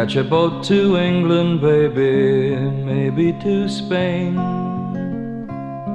[0.00, 2.56] Catch a boat to England, baby,
[2.86, 4.34] maybe to Spain.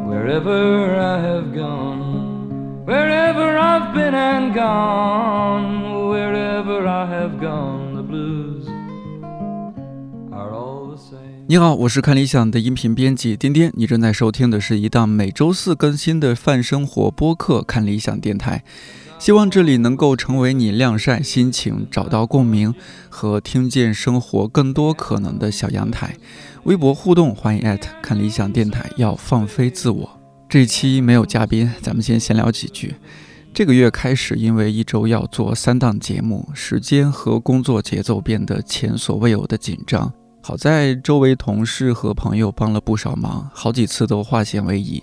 [0.06, 8.68] Wherever I have gone, wherever I've been and gone, wherever I have gone, the blues
[10.32, 11.48] are all the same.
[11.48, 18.64] 你好，我是看理想的音频编辑颠颠，你正在收听的是一档每周四更新的泛生活播客《看理想电台》。
[19.18, 22.74] 希望这里能够成为你晾晒心情、找到共鸣
[23.10, 26.16] 和听见生活更多可能的小阳台。
[26.66, 28.90] 微博互动，欢迎艾特看理想电台。
[28.98, 30.20] 要放飞自我。
[30.48, 32.96] 这期没有嘉宾，咱们先闲聊几句。
[33.54, 40.12] 这个月开始，因为一周要做三档节目，时间和工作节奏变得前所未有的紧张。
[40.42, 45.02] 好在周围同事和朋友帮了不少忙，好几次都化险为夷。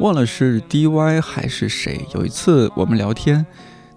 [0.00, 2.06] 忘了是 DY 还是谁。
[2.14, 3.44] 有一次我们聊天，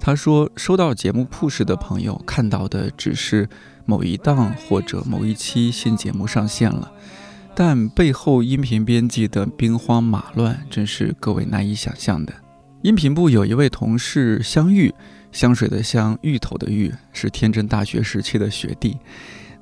[0.02, 3.48] 他说收到节目 push 的朋友看到的只是
[3.86, 6.92] 某一档或者某一期新节目上线了，
[7.56, 12.34] 但背后音频编辑的兵荒马乱真是各位难以想象的。
[12.82, 14.94] 音频部有一位同事香玉，
[15.32, 18.98] 香水的香，芋头的芋，是天真大学时期的学弟。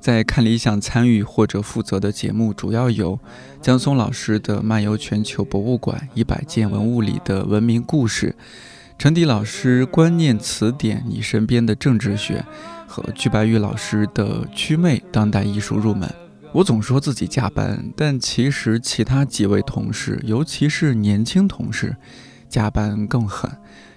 [0.02, 3.20] 在看理想参与或者负责的节目，主要有
[3.60, 8.34] 江松老师的《漫游全球博物馆一百件文物里的文明故事》，
[8.98, 12.44] 陈迪老师《观念词典：你身边的政治学》，
[12.90, 16.08] 和鞠白玉老师的《曲魅当代艺术入门》。
[16.50, 21.94] 我总说自己加班，但其实其他几位同事，尤其是年轻同事，
[22.48, 23.48] 加班更狠。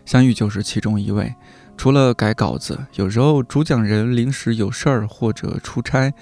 [0.06, 1.34] 相遇就是其中一位。
[1.78, 6.14] 除了改稿子，有时候主讲人临时有事儿或者出差，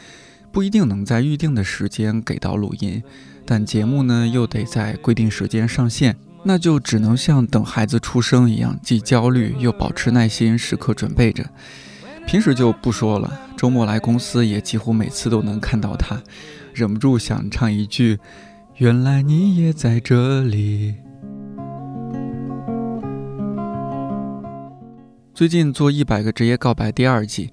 [0.52, 3.02] 不一定能在预定的时间给到录音，
[3.46, 11.46] 但节目呢又得在规定时间上线，那就只能像等孩子出生一样，既焦虑又保持耐心，时刻准备着。
[12.26, 16.22] 平时就不说了，周末来公司也几乎每次都能看到他，
[16.74, 18.20] 忍不住想唱一句
[18.78, 20.96] ：“原来你也在这里。”
[25.34, 27.52] 最近做一百个职业告白第二季，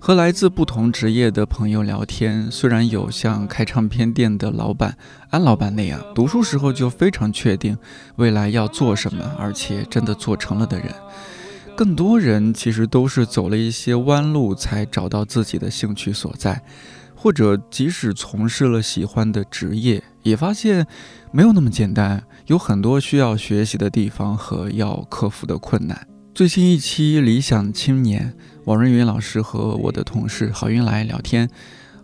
[0.00, 2.50] 和来自不同职业的朋友聊天。
[2.50, 4.96] 虽然有像开唱片店的老板
[5.28, 7.76] 安老板那样，读书时候就非常确定
[8.16, 10.90] 未来要做什么，而且真的做成了的人，
[11.76, 16.62] 更多人其实都是走了一些弯路才找到自己的兴趣所在，
[17.14, 20.86] 或者即使从事了喜欢的职业，也发现
[21.30, 26.08] 没有那么简单，有很多需要学习的地方和要克服的困难。
[26.38, 28.32] 最新一期《理想青年》，
[28.64, 31.50] 王瑞云老师和我的同事郝云来聊天，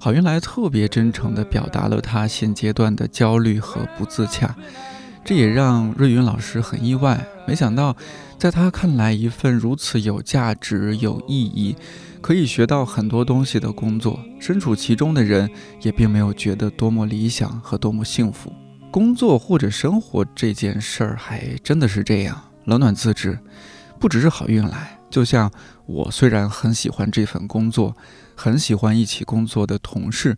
[0.00, 4.56] 郝云来特别真诚地表达了他现阶段的焦虑和不自洽，
[5.24, 7.24] 这也让瑞云老师很意外。
[7.46, 7.96] 没想到，
[8.36, 11.76] 在他看来，一份如此有价值、有意义、
[12.20, 15.48] 可以学到很多东西的工作，身处其中的人
[15.80, 18.52] 也并没有觉得多么理想和多么幸福。
[18.90, 23.38] 工作或者生活这件事儿，还真的是这样，冷暖自知。
[24.04, 25.50] 不只是好运来，就像
[25.86, 27.96] 我虽然很喜欢这份工作，
[28.34, 30.36] 很喜欢一起工作的同事，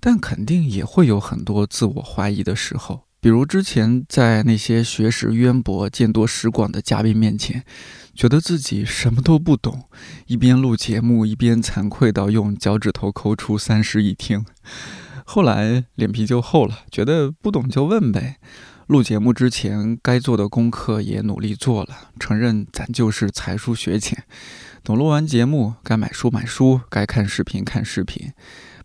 [0.00, 3.04] 但肯定也会有很多自我怀疑的时候。
[3.20, 7.64] 比如之前在那些学识渊博、见多识广的嘉宾面前，
[8.16, 9.84] 觉得自己什么都不懂，
[10.26, 14.44] 一边录节目一边惭愧到用脚趾头抠出三室一厅。
[15.24, 18.38] 后来脸皮就厚了，觉得不懂就问呗。
[18.86, 24.24] 录节目之前，该做的功课也努力做了，承认咱就是才疏学浅。
[24.82, 28.32] 等录完节目，该买书买书，该看视频看视频，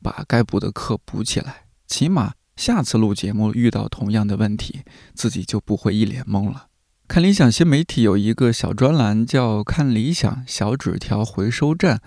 [0.01, 1.63] 把该补的课补起来。
[1.85, 4.83] 起码下次录节目遇到同样的问题，
[5.13, 6.68] 自己就不会一脸懵了。
[7.09, 11.99] 看理想新媒体有一个小专栏，叫“看理想小纸条回收站”，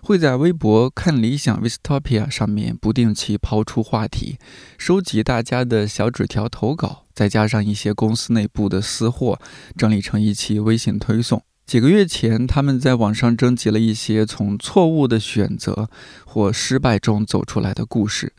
[0.00, 4.38] 会在微博“看理想 Vistopia” 上面不定期抛出话题，
[4.78, 9.38] 收集大家的小纸条投稿，再加上一些公司内部的私货，
[9.76, 11.42] 整理成一期微信推送。
[11.66, 15.90] 几个月前，他们在网上征集了一些从错误的选择
[16.24, 18.32] 或失败中走出来的故事。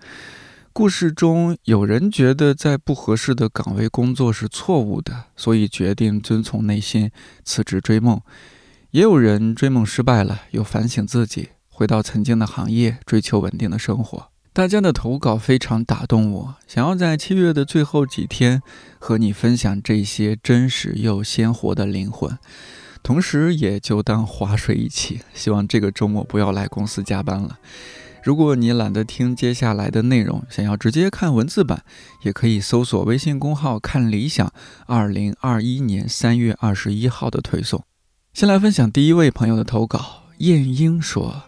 [0.77, 7.09] 故事中有人觉得在不合适的岗位工作是错误的，所以决定遵从内心
[7.44, 8.19] 辞职追梦；
[8.91, 14.29] 也有人追梦失败了，又反省自己，回到曾经的行业，追求稳定的生活。
[14.53, 18.62] 大家的投稿非常打动我，想要在七月的最后几天
[19.00, 22.38] 和你分享这些真实又鲜活的灵魂，
[23.01, 25.21] 同时也就当划水一起。
[25.33, 27.57] 希望这个周末不要来公司加班了。
[28.27, 31.85] 如果你懒得听接下来的内容，想要直接看文字版，
[32.24, 34.51] 也可以搜索微信公号“看理想”。
[34.85, 37.81] 二零二一年三月二十一号的推送。
[38.33, 40.24] 先来分享第一位朋友的投稿。
[40.39, 41.44] 燕英说：“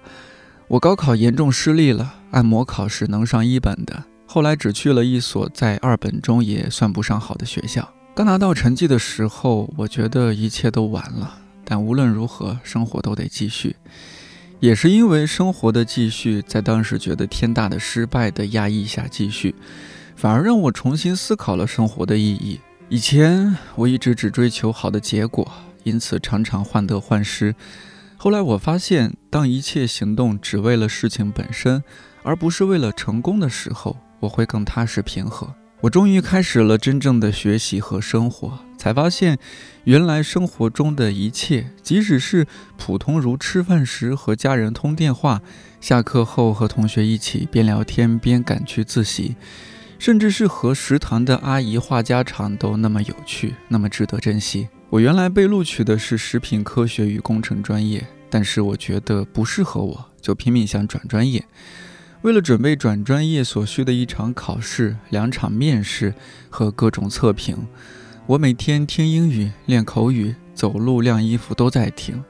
[0.70, 7.94] 我高考严重失利了，按模考是能上一本的，后来只去了一所在二本中也算不上好的学校。
[8.16, 11.40] 刚拿到成绩的时候，我觉得一切都完了。
[11.66, 13.76] 但无论如何，生活都得继续。
[14.60, 19.56] 也是因为生活的继续，在当时觉得天大的失败的压抑下继续，
[20.16, 22.60] 反而让我重新思考了生活的意义。
[22.90, 25.50] 以前我一直只追求好的结果，
[25.84, 27.56] 因此常常患得患失。
[28.18, 31.82] 后来我发现，当一切行动只为了事情本身，
[32.22, 35.56] 而不是为了成功的时候，我会更踏实平和。
[35.82, 39.38] 我终于开始了真正的学习和生活，才发现，
[39.86, 42.46] 原来生活中的一切，即使是
[42.78, 45.42] 普通如吃饭时和家人通电话，
[45.80, 49.38] 下课后和同学一起边聊天边赶去自习，
[49.98, 54.68] 甚至是和食堂的阿姨话家常，都那么有趣，那么值得珍惜。
[54.90, 61.46] 我原来被录取的是食品科学与工程专业，但是我觉得不适合我，就拼命想转专业。
[62.22, 66.14] 为了准备转专业所需的一场考试、两场面试
[66.50, 67.58] 和各种测评，
[68.26, 72.22] 我每天听英语、练口语、走路、晾衣服都在听。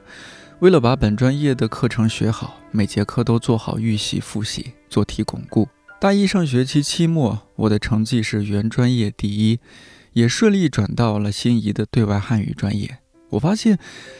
[0.60, 5.68] 为了把本专业的课程学好，每节课都做好预习、复习、做题巩固。
[6.00, 9.58] 大一上学期期末，我的成绩是原专业第一。
[10.12, 12.98] 也顺利转到了心仪的对外汉语专业。
[13.28, 13.78] 我发现，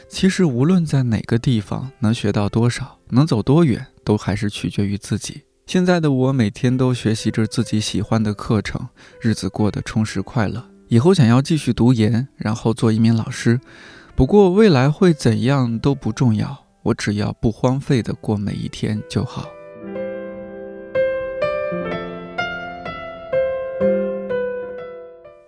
[0.09, 5.43] 其实无论在哪个地方，能学到多少，能走多远，都还是取决于自己。
[5.70, 8.88] 现在的我每天都学习着自己喜欢的课程，
[9.20, 10.64] 日子过得充实快乐。
[10.88, 13.60] 以后想要继续读研，然后做一名老师。
[14.16, 19.50] 不过未来会怎样都不重要，我只要不荒废的过每一天就好。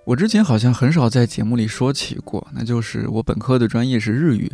[0.04, 4.52] 我之前好像很少在节目里说起过，那就是我本科的专业是日语，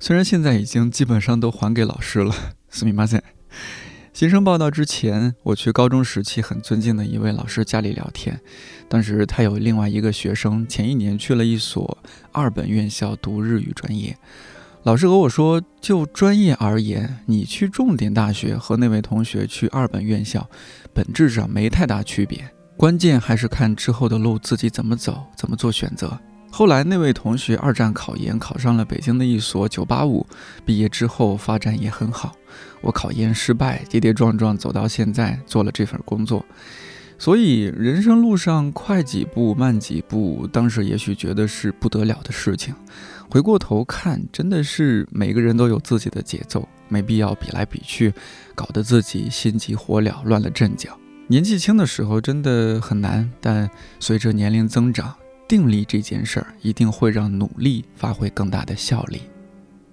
[0.00, 2.32] 虽然现在已经基本上都还给老师了。
[2.72, 3.22] すみません。
[4.19, 8.37] 新生报道之前，我去高中时期很尊敬的一位老师家里聊天，
[8.89, 11.97] 当时他有另外一个学生前一年去了一所
[12.33, 14.17] 二本院校读日语专业，
[14.83, 20.49] 老师和我说，就专业而言，你去重点大学和那位同学去二本院校，
[20.93, 22.43] 本质上没太大区别。
[22.75, 26.19] 关键还是看之后的路自己怎么走，怎么做选择。
[26.51, 30.25] 后来那位同学二战考研考上了北京的一所九八五，
[30.65, 32.35] 毕业之后发展也很好。
[32.81, 36.45] 我考研失败，跌跌撞撞走到现在，做了这份工作。
[37.17, 42.73] 所以人生路上快几步慢几步，当时也许觉得是不得了的事情。
[43.29, 48.13] 回过头看，真的是每个人都有自己的节奏，没必要比来比去，
[48.55, 50.97] 搞得自己心急火燎，乱了阵脚。
[51.27, 53.69] 年纪轻的时候真的很难，但
[53.99, 55.13] 随着年龄增长，
[55.49, 59.23] 定力这件事儿一定会让努力发挥更大的效力。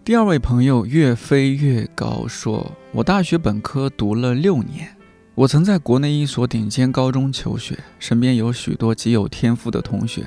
[0.04, 4.94] 第二位朋友越飞越高说：“我大学本科读了六年，
[5.34, 10.26] 我曾在国内一所顶尖高中求学，身边有许多极有天赋的同学，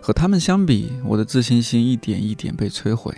[0.00, 3.14] 和他们相比，我的自信心一点一点被摧毁。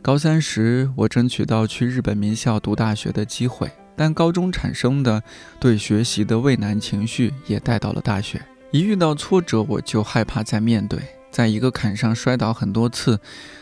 [0.00, 5.22] 高三时，我争取到去日本名校读大学的机会。”但高中产生的
[5.60, 8.40] 对学习的畏难情绪也带到了大学。
[8.72, 11.00] 一遇到挫折，我就害怕再面对，
[11.32, 13.18] 在一个坎上摔倒很多次，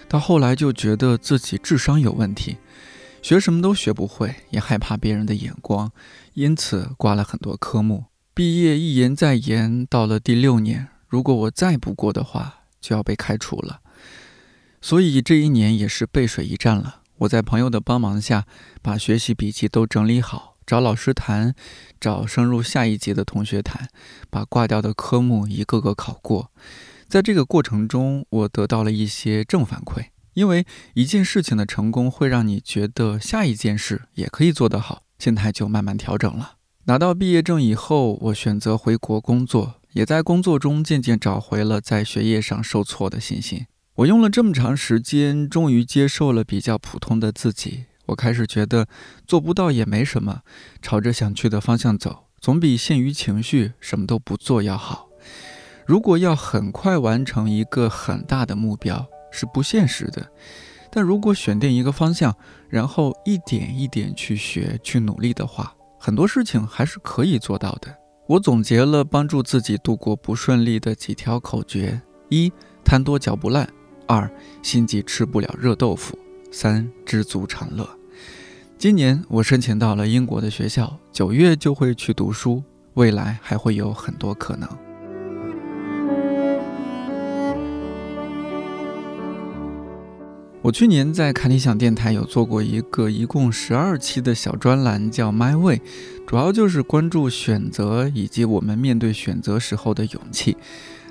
[0.06, 2.58] 到后来就觉得自己智商有问题，
[3.22, 5.90] 学什么都学不会，也害怕别人的眼光，
[6.34, 8.04] 因此挂了很多科目。
[8.34, 13.80] 毕业一延再延，到了第六年，如果我再不过的话，就要被开除了。
[14.82, 17.00] 所以这一年也是背水一战了。
[17.20, 18.44] 我在朋友的帮忙下，
[18.82, 21.54] 把学习笔记都整理好，找老师谈，
[21.98, 23.88] 找升入下一级的同学谈，
[24.28, 26.52] 把挂掉的科目一个个考过。
[27.08, 36.56] 在这个过程中，我得到了一些正反馈，因为一件事情的成功会让你觉得下一件事也可以做得好，心态就慢慢调整了。
[36.84, 43.64] 拿到毕业证以后，我选择回国工作，也在工作中渐渐找回了在学业上受挫的信心。
[43.94, 47.86] 我用了这么长时间，终于接受了比较普通的自己。
[48.08, 48.86] 我开始觉得
[49.26, 50.42] 做不到也没什么，
[50.82, 55.08] 朝着想去的方向走，总比陷于情绪什么都不做要好。
[55.86, 60.30] 如果要很快完成一个很大的目标是不现实的，
[60.90, 62.34] 但如果选定一个方向，
[62.68, 67.94] 然后一点一点去学、去努力的话，很多事情还是可以做到的。
[68.26, 72.52] 我总结了帮助自己度过不顺利的几条口诀：一，
[72.84, 73.68] 贪多嚼不烂。
[74.06, 74.30] 二
[74.62, 76.18] 心急吃不了热豆腐，
[76.50, 77.97] 三知足常乐。
[78.78, 82.62] 今年我申请到了英国的学校，九月就会去读书，
[82.94, 84.68] 未来还会有很多可能。
[90.62, 95.80] 我去年在看理想电台有做过一个一共十二期的小专栏，叫 My Way，
[96.24, 100.56] 主要就是关注选择以及我们面对选择时候的勇气。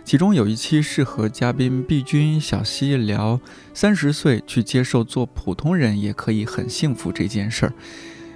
[0.08, 3.38] 其中有一期是和嘉宾毕君、小溪聊
[3.74, 7.74] 三十岁去接受做普通人也可以很幸福这件事儿。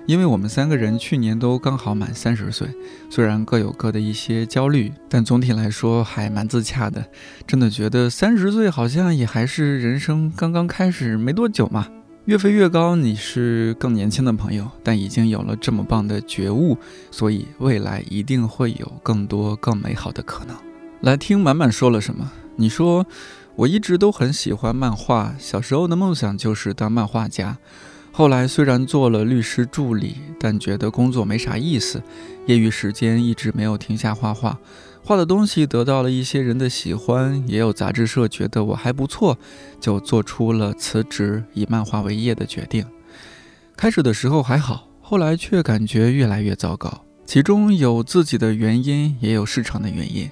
[0.06, 2.68] 因为我们三个人去年都刚好满三十岁，
[3.10, 7.08] 虽然各有各的一些焦虑，但总体来说还蛮自洽的。
[7.48, 11.88] 真的觉得三十岁好像也还是人生刚刚开始没多久嘛。
[12.26, 16.78] 越飞越高，你是更年轻的朋友，但已经有了这么棒的觉悟，
[17.12, 20.54] 所以未来一定会有更多更美好的可能。
[21.02, 22.32] 来听满满说了什么？
[22.56, 23.04] 你说
[23.56, 27.58] 我一直都很喜欢漫画，小时候的梦想就是当漫画家。
[28.12, 32.04] 后来虽然做了律师助理，但觉得工作没啥意思，
[32.46, 34.60] 业余时间一直没有停下画画。
[35.04, 39.36] 画的东西得到了一些人的喜欢，也有杂志社觉得我还不错，
[39.80, 42.86] 就做出了辞职以漫画为业的决定。
[43.76, 47.04] 开始的时候还好，后来却感觉越来越糟糕。
[47.26, 50.30] 其中有自己的原因，也有市场的原因。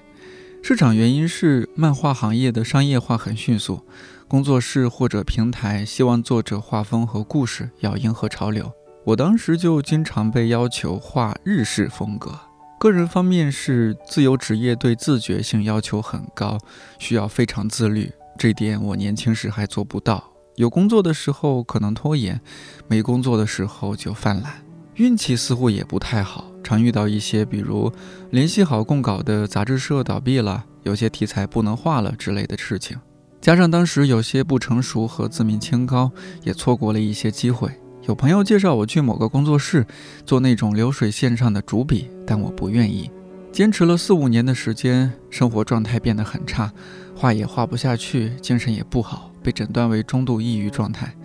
[0.61, 3.81] 市场原因是漫画行业的商业化很迅速。
[4.27, 8.71] 工作室或者平台希望作者画风和故事要迎合潮流，
[9.05, 12.39] 我当时就经常被要求画日式风格。
[12.79, 16.59] 个人方面是自由职业，对自觉性要求很高，
[16.99, 20.31] 需要非常自律，这点我年轻时还做不到。
[20.55, 22.39] 有工作的时候可能拖延，
[22.87, 24.68] 没工作的时候就犯懒。
[24.99, 27.89] 运气似乎也不太好，常遇到一些比如
[28.31, 32.97] 联系好供稿的杂志社倒闭了，有些题材不能画了之类的事情。
[33.39, 36.11] 加上当时有些不成熟和自命清高，
[36.43, 37.71] 也错过了一些机会。
[38.07, 39.87] 有朋友介绍我去某个工作室
[40.25, 43.09] 做那种流水线上的主笔，但我不愿意。
[43.53, 46.69] 坚持了四五年的时间，生活状态变得很差，
[47.15, 51.15] 画也画不下去，精神也不好，被诊断为中度抑郁状态。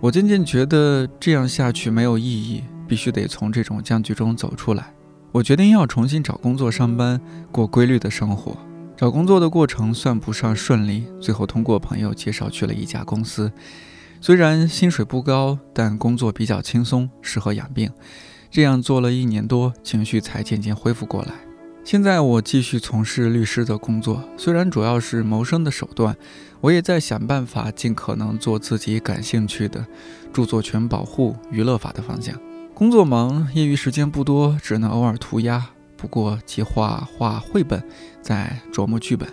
[0.00, 4.92] 我渐渐觉得这样下去没有意义，必须得从这种僵局中走出来。
[5.32, 7.20] 我决定要重新找工作上班，
[7.52, 8.56] 过规律的生活。
[8.96, 13.52] 找工作的过程算不上顺利，最后通过朋友介绍去了一家公司，
[14.22, 17.90] 虽然薪水不高，但工作比较轻松，适合养病。
[18.50, 21.34] 这样做了一年多，情绪才渐渐恢复过来。
[21.84, 26.16] 现在我继续从事律师的工作，虽然主要是谋生的手段，
[26.62, 29.86] 我也在想办法尽可能做自己感兴趣的
[30.32, 32.34] 著作权保护、娱乐法的方向。
[32.76, 35.66] 工作忙，业余时间不多，只能偶尔涂鸦。
[35.96, 37.82] 不过，计划画绘本，
[38.20, 39.26] 在琢磨剧本。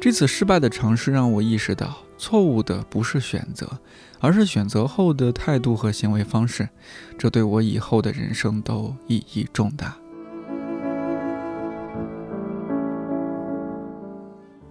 [0.00, 3.68] 这次失败的尝试让我意识到，错误的不是选择，
[4.20, 6.68] 而是选择后的态度和行为方式。
[7.18, 9.96] 这对我以后的人生都意义重大。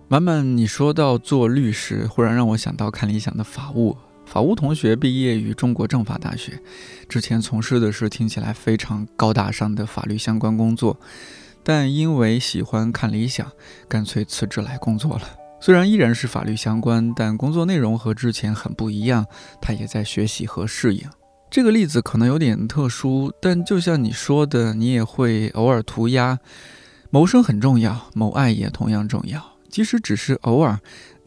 [0.08, 3.98] 满满，你说到做律师，忽然让我想到看理想的法务。
[4.30, 6.62] 法务同学毕业于中国政法大学，
[7.08, 10.96] 之前从事的是听起来非常高大上的法律相关工作，
[11.64, 13.52] 但因为喜欢看理想，
[13.88, 15.24] 干脆辞职来工作了。
[15.60, 19.26] 虽然依然是法律相关，但工作内容和之前很不一样，
[19.60, 21.02] 他也在学习和适应。
[21.50, 26.38] 这个例子可能有点特殊，但就像你说的，你也会偶尔涂鸦。
[27.10, 30.80] 谋生很重要，谋爱也同样重要，即使只是偶尔。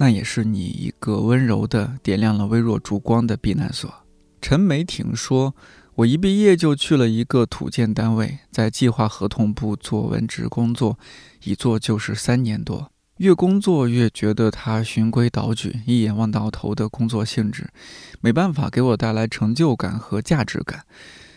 [0.02, 3.88] 那也是你一个温柔的点亮了微弱烛光的避难所。
[4.40, 5.54] 陈梅婷说
[5.94, 10.98] ：“我一毕业就去了一个土建单位，在计划合同部做文职工作，
[11.44, 12.90] 一做就是三年多。
[13.18, 17.70] 越工作越觉得他循规蹈矩、一眼望到头的工作性质，
[18.20, 20.84] 没办法给我带来成就感和价值感。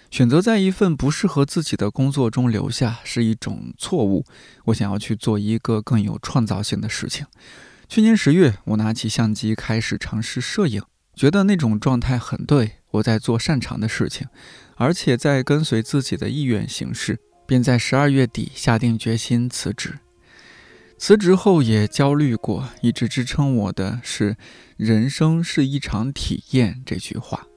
[0.10, 4.26] 选择在一份不适合自己的工作中留下是一种错误。
[4.64, 7.28] 我想要去做一个更有创造性的事情。”
[7.88, 10.82] 去年十月，我拿起相机开始尝试摄影，
[11.14, 14.28] 觉得那种状态很对，我在做擅长的事情，
[14.76, 20.00] 而且在跟随自己的意愿行事，便在十二月底下定决心辞职。
[20.98, 24.36] 辞职后也焦虑过，一直支撑我的是
[24.78, 27.48] “人生是一场体验”这句话，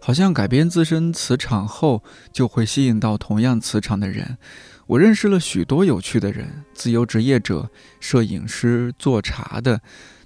[0.00, 4.38] 好像改变自身磁场后，就会吸引到同样磁场的人。
[4.86, 9.80] 我认识了许多有趣的人，自由职业者、摄影师、做茶的，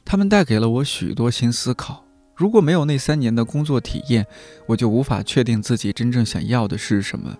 [0.04, 2.04] 他们带给了我许多新思考。
[2.36, 4.26] 如果没有那三年的工作体验，
[4.66, 7.36] 我就无法确定自己真正想要的是什么。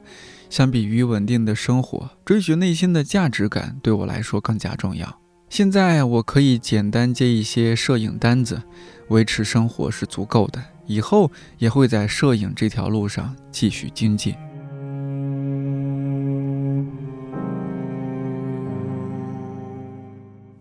[0.49, 5.21] 相比于稳定的生活，追寻内心的价值感对我来说更加重要。
[5.51, 8.63] 现在我可以简单接一些摄影单子，
[9.09, 10.63] 维持生活是足够的。
[10.87, 14.35] 以后也会在摄影这条路上继续精进。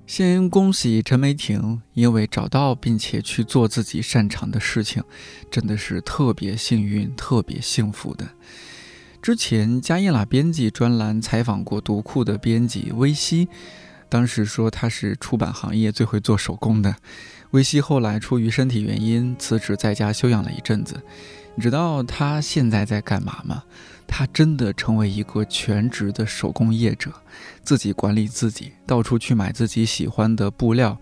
[0.10, 5.04] 先恭喜陈梅婷，因为找到并且去做自己擅长的事情，
[5.52, 8.28] 真的是特别幸运、特别幸福的。
[9.22, 13.50] 之前加叶拉编辑专栏采访过读库的编辑微西，
[14.10, 16.96] 当时说他是出版行业最会做手工的。
[17.52, 21.00] 微西后来出于身体原因辞职，在家休养了一阵子。
[21.60, 23.62] 你知道他现在在干嘛吗？
[24.08, 27.12] 他真的成为一个全职的手工业者，
[27.64, 30.98] 自己管理自己，到处去买自己喜欢的布料。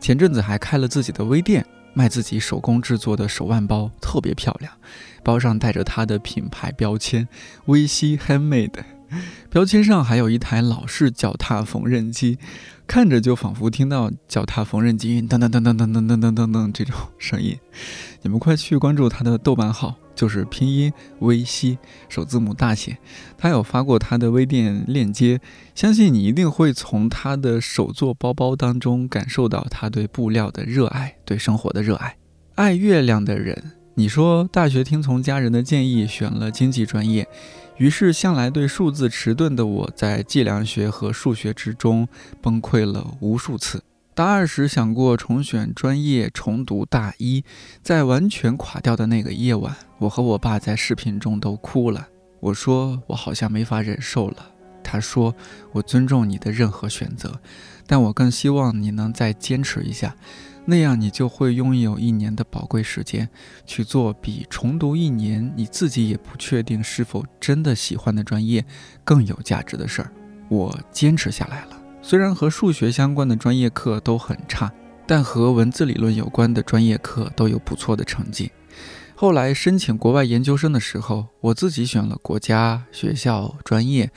[0.00, 1.64] 前阵子还开了自己的微店，
[1.94, 4.72] 卖自己手工制作的手腕包，特别漂亮，
[5.22, 7.28] 包上带着他的品牌标签
[7.66, 8.82] “微西 Handmade”，
[9.50, 12.38] 标签上还有一台老式脚踏缝纫机，
[12.86, 17.58] 看着就仿佛听到脚踏缝纫机噔噔噔噔噔噔噔噔噔噔这种声音。
[18.22, 19.96] 你们快去关注他的豆瓣号。
[20.12, 21.78] 就是拼音微西，
[22.10, 22.98] 首字母大写。
[23.38, 25.40] 他有发过他的微店链接，
[25.74, 32.18] 相信你一定会从他的手作包包当中感受到他对布料的热爱，对生活的热爱。
[32.56, 37.28] 爱月亮的人，你说大学听从家人的建议选了经济专业，
[37.76, 42.08] 于是向来对数字迟钝的我在计量学和数学之中
[42.40, 43.82] 崩溃了无数次。
[44.14, 47.44] 大二时想过重选专业，重读大一，
[47.82, 52.08] 在完全垮掉的那个夜晚，我和我爸在视频中都哭了。
[52.40, 54.50] 我说我好像没法忍受了。
[54.82, 55.34] 他说
[55.72, 57.40] 我尊重你的任何选择，
[57.86, 60.16] 但我更希望你能再坚持一下，
[60.70, 63.28] 那样你就会拥有一年的宝贵时间，
[63.66, 68.64] 去做比重读一年你自己也不确定是否真的喜欢的专业
[69.02, 70.12] 更有价值的事儿。
[70.48, 71.82] 我坚持下来了。
[72.00, 74.72] 虽然和数学相关的专业课都很差，
[75.08, 78.52] 但和文字理论有关的专业课都有不错的成绩。
[79.16, 84.08] 后来申请国外研究生的时候，我自己选了国家、学校、专业，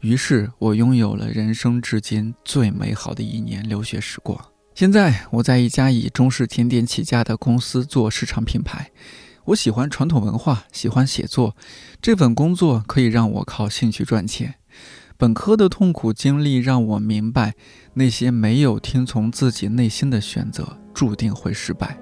[0.00, 4.49] 于是我拥有了人生至今最美好的一年留学时光。
[4.80, 8.90] 现在我在一家以中式甜点起家的公司做市场品牌。
[9.44, 11.54] 我喜欢传统文化，喜欢写作，
[12.00, 14.54] 这份工作可以让我靠兴趣赚钱。
[15.18, 17.52] 本科的痛苦经历让我明白，
[17.92, 21.98] 那些没有听从自己内心的选择，注定会失败。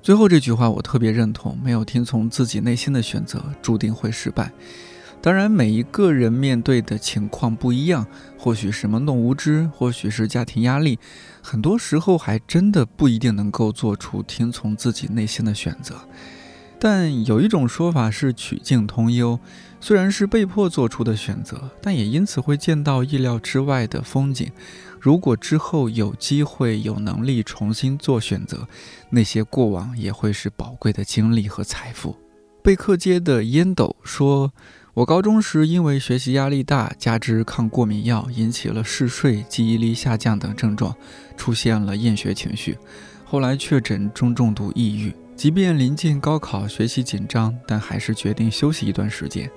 [0.00, 4.52] 最后这句话我特别认同：没有听从自己内心的选择，注定会失败。
[5.24, 8.06] 当然，每一个人面对的情况不一样，
[8.38, 10.98] 或许是懵懂无知，或许是家庭压力，
[11.40, 15.94] 很多时候还真的不一定能够做出听从自己内心的选择。
[16.78, 19.40] 但有一种说法是曲径通幽，
[19.80, 24.52] 虽然是被迫做出的选择，但也因此会见到意料之外的风景。
[25.00, 28.68] 如果之后有机会、有能力重新做选择，
[29.08, 32.14] 那些过往也会是宝贵的经历和财富。
[32.62, 34.52] 贝克街的烟斗说
[34.94, 40.94] ：“我高中时因为学习压力大，加之抗过敏药，引起了嗜睡、记忆力下降等症状，
[41.36, 42.78] 出现了厌学情绪，
[43.24, 49.50] 后来确诊中重度抑郁。”即便临近高考，学习紧张，但还是决定休息一段时间。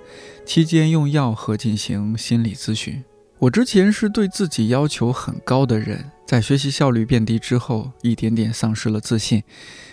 [0.44, 3.04] 期间用药和进行心理咨询。
[3.38, 9.44] 我之前是对自己要求很高的人，在学习效率变低之后，一点点丧失了自信。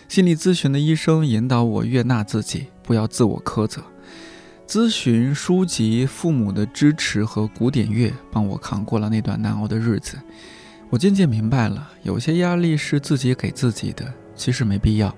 [0.08, 3.84] 心理咨询的医生引导我悦纳自己，不要自我苛责。
[4.66, 10.18] 咨询、书籍、父母的支持和古典乐，帮我扛过了那段难熬的日子。
[10.90, 15.14] 我渐渐明白了，有些压力是自己给自己的，其实没必要。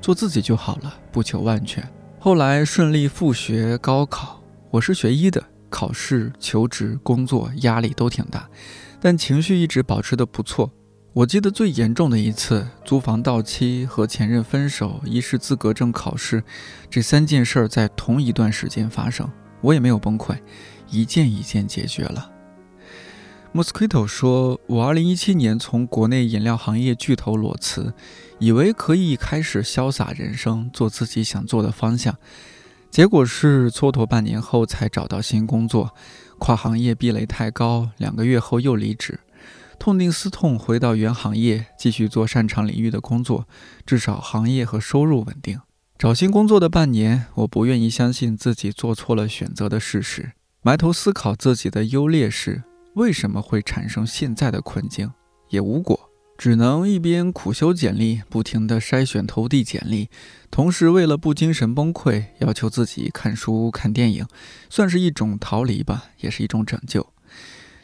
[0.00, 1.86] 做自己就好了，不求万全。
[2.18, 8.48] 后来顺利复学高考，我是学医的，考试、求职、工作压力都挺大，
[9.00, 10.70] 但情绪一直保持的不错。
[11.12, 16.44] 我记得最严重的一次，租房到期、和前任分手、医师资格证考试，
[16.88, 19.28] 这三件事儿在同一段时间发生，
[19.60, 20.38] 我也没有崩溃，
[20.88, 22.30] 一件一件解决了。
[23.52, 27.92] Mosquito 说：“我2017年从国内饮料行业巨头裸辞，
[28.38, 32.16] 以为可以开始潇洒人生，做自己想做的方向。
[32.88, 35.92] 结果是蹉跎半年后才找到新工作，
[36.38, 39.18] 跨行业壁垒太高，两个月后又离职，
[39.80, 43.48] 痛定思痛回到原行业，继续做擅长领域的工作，
[43.86, 45.58] 至少行业和收入稳定。
[45.96, 52.62] 找新工作的半年，我不愿意相信自己做错了选择的事实，埋头思考自己的优劣势。”
[52.94, 55.10] 为什么会产生现在的困境？
[55.48, 60.10] 也无果，只能一边苦修简历，不停地筛选投递简历，
[60.50, 64.26] 同时为了不精神崩溃，要求自己看书、看电影，
[64.68, 67.06] 算是一种逃离吧，也是一种拯救。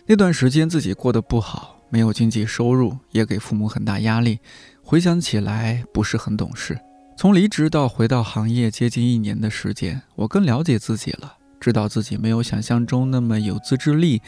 [0.08, 4.38] 那段时间自己过得不好，没有经济收入，也给父母很大压力。
[4.82, 6.78] 回想起来，不是很懂事。
[7.16, 11.36] 从离职到回到行业接近一年的时间，我更了解自己了。
[11.58, 14.20] 知道自己没有想象中那么有自制力，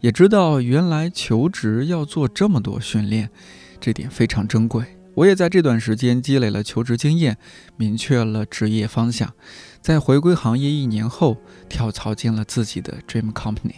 [0.00, 3.28] 也知道原来求职要做这么多训练，
[3.78, 4.84] 这点非常珍贵。
[5.14, 7.36] 我也在这段时间积累了求职经验，
[7.76, 9.30] 明确了职业方向，
[9.82, 11.36] 在回归行业一年后，
[11.68, 13.74] 跳槽进了自己的 dream company。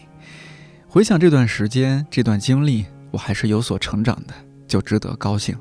[0.86, 4.34] 回想这段时间、这段经历，我还是有所成长的，
[4.66, 5.56] 就值得高兴。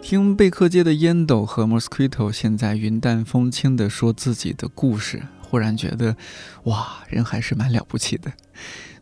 [0.00, 5.20] 听贝克街的烟斗和 Mosquito 现在云淡风轻地说自己的故事。
[5.40, 6.16] 忽然觉得，
[6.64, 8.30] 哇，人还是蛮了不起的。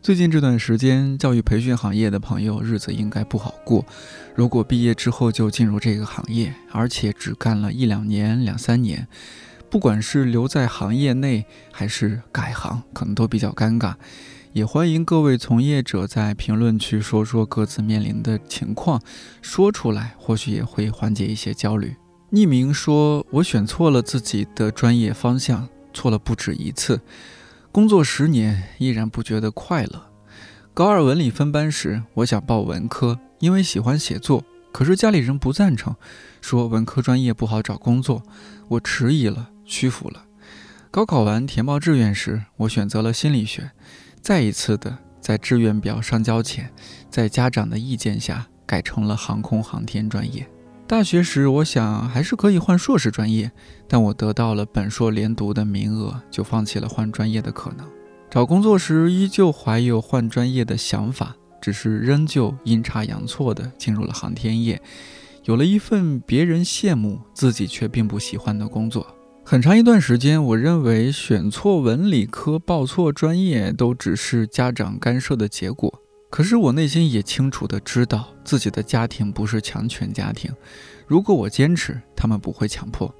[0.01, 3.85] 最近这段时间，教育培训行业的朋友日子应该不好过。
[4.33, 9.07] 如果毕业之后就进入这个行业，而且只干了一两年、两三年，
[9.69, 13.93] 不管是留在行业内还是改行，可能都比较尴尬。
[14.51, 18.99] 也欢迎各位从业者在评论区说说各自面临的情况，
[19.43, 21.95] 说出来或许也会缓解一些焦虑。
[22.31, 27.01] 匿名说：“我选错了自己的专业方向。”错了不止一次，
[27.71, 30.03] 工作十年依然不觉得快乐。
[30.73, 35.95] 高二文理分班时，我想报文科，因为喜欢写作，可是家里人不赞成，
[36.41, 38.21] 说文科专业不好找工作。
[38.67, 40.25] 我迟疑了，屈服了。
[40.91, 43.71] 高考完填报志愿时，我选择了心理学，
[44.19, 46.73] 再一次的在志愿表上交钱，
[47.09, 50.49] 在家长的意见下改成了航空航天专业。
[50.87, 53.51] 大学时，我想还是可以换硕士专业，
[53.87, 57.87] 但我得到了本硕连读的名额，就放弃了换专业的可能。
[58.31, 64.81] 找工作时，依旧怀有换专业的想法，只是仍旧阴差阳错地进入了航天业，
[65.43, 69.05] 有了一份别人羡慕、自己却并不喜欢的工作。
[69.51, 75.91] 很长一段时间，我认为选错文理科、报错专业都只是家长干涉的结果。
[76.29, 80.53] 可是我内心也清楚的知道，自己的家庭不是强权家庭。
[81.07, 83.11] 如果我坚持，他们不会强迫。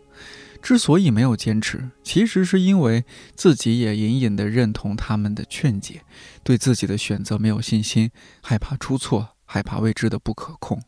[0.61, 6.03] 之所以没有坚持，其实是因为自己也隐隐的认同他们的劝解，
[6.43, 8.11] 对自己的选择没有信心，
[8.43, 10.79] 害怕出错，害怕未知的不可控。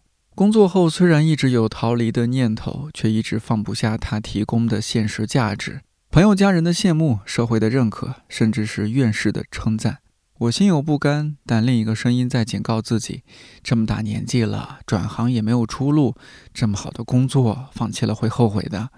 [0.42, 10.00] 工作后虽然一直有逃离的念头，却一直放不下他提供的现实价值，朋友家人的羡慕，社会的认可，甚至是院士的称赞。
[10.40, 13.22] 我心有不甘，但另一个声音在警告自己：
[13.62, 16.16] 这么大年纪了，转行也没有出路，
[16.52, 18.90] 这么好的工作放弃了会后悔的。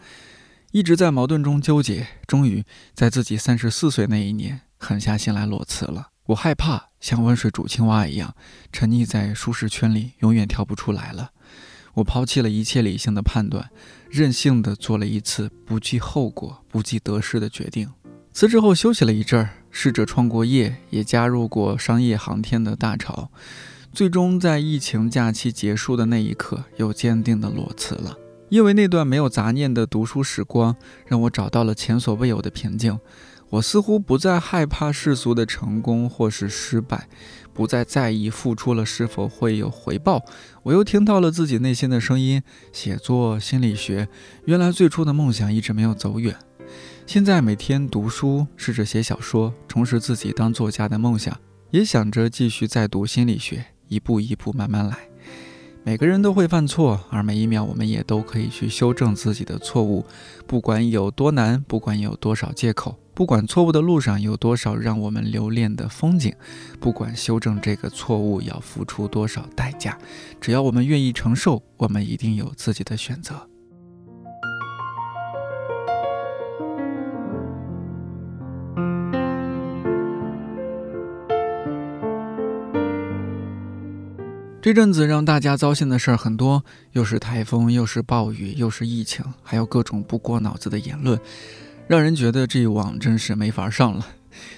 [0.71, 6.08] 一直在矛盾中纠结，终于在自己三十四岁那一年，狠下心来裸辞了。
[6.27, 8.34] 我害怕像温水煮青蛙一样，
[8.71, 11.32] 沉溺在舒适圈里，永远跳不出来了。
[11.93, 13.69] 我抛弃了一切理性的判断，
[14.10, 17.89] 任性的做了一次不计后果、不计得失的决定。
[18.32, 23.29] 辞职后休息了一阵儿，试着创过业，也加入过商业航天的大潮，
[23.91, 28.17] 最终在疫情假期结束的那一刻，又坚定的裸辞了。
[28.49, 30.75] 因为那段没有杂念的读书时光，
[31.06, 32.99] 让我找到了前所未有的平静。
[33.49, 37.08] 我似乎不再害怕世俗的成功或是失败，
[37.53, 40.23] 不再在意付出了是否会有回报。
[40.63, 44.07] 我又听到了自己内心的声音：写作、心理学，
[44.45, 46.35] 原来最初的梦想一直没有走远。
[47.05, 51.37] 现在每天读书，试着写小说，重拾自己当作家的梦想，
[51.69, 55.12] 也想着继续再读心理学，一步一步慢慢来。
[55.85, 60.05] 每个人都会犯错，而每一秒我们也都可以去修正自己的错误，
[60.47, 66.33] 不管有多难，不管有多少借口，不管错误的路上有多少让我们留恋的风景，
[66.79, 69.97] 不管修正这个错误要付出多少代价，
[70.39, 73.49] 只要我们愿意承受，我们一定有自己的选择。
[84.63, 91.19] 这阵子让大家糟心的事儿很多，又是台风，又是暴雨，又是疫情，还有各种不过脑子的言论，
[91.86, 94.08] 让人觉得这一网真是没法上了。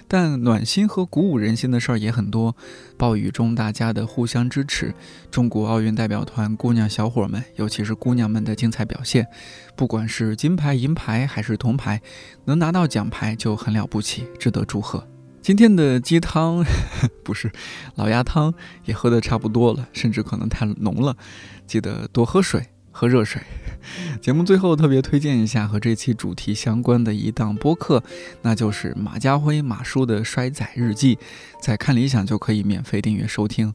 [0.08, 2.56] 但暖心和鼓舞人心的事儿也很多。
[3.00, 4.94] 暴雨中大家的互相支持，
[5.32, 9.26] 中国奥运代表团姑娘小伙们，尤其是姑娘们的精彩表现，
[9.76, 12.00] 不管是金牌、银牌还是铜牌，
[12.46, 15.08] 能拿到奖牌就很了不起，值得祝贺。
[15.45, 16.65] 今天的鸡汤
[17.23, 17.51] 不是
[17.93, 18.51] 老鸭汤，
[18.86, 21.15] 也喝的差不多了，甚至可能太浓了。
[21.67, 23.39] 记得多喝水，喝热水。
[24.19, 28.01] 节目最后特别推荐一下和这期主题相关的一档播客，
[28.41, 31.15] 那就是马家辉马叔的《衰仔日记》，
[31.62, 33.71] 在看理想就可以免费订阅收听，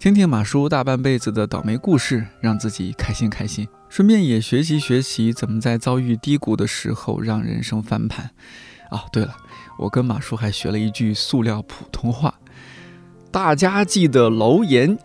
[0.00, 8.32] 听听马叔大半辈子的倒霉故事，让自己开心开心，顺便也学习学习怎么在遭遇低谷的时候让人生翻盘。
[8.90, 9.36] 哦，对了。
[9.78, 12.38] 我跟马叔还学了一句塑料普通话，
[13.30, 14.96] 大家记得留言。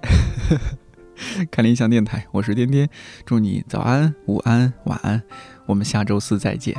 [1.52, 2.90] 看理想电台，我是颠颠，
[3.26, 5.22] 祝你早安、午安、晚安，
[5.66, 6.76] 我们下周四再见。